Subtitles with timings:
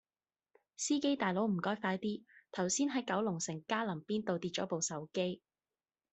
[0.77, 5.43] 司機大佬唔該快啲，頭先喺九龍城嘉林邊道跌左部手機